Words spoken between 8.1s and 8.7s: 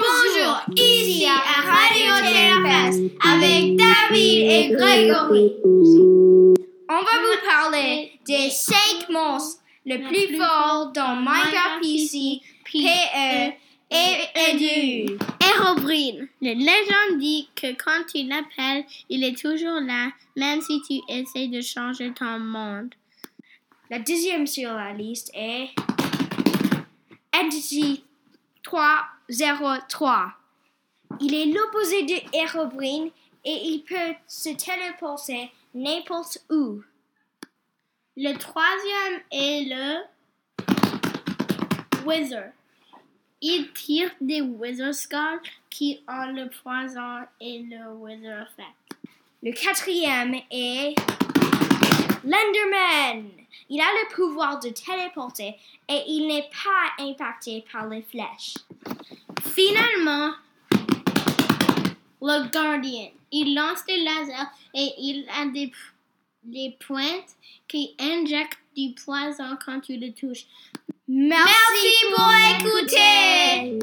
des